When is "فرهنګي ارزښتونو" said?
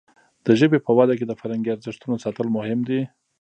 1.39-2.21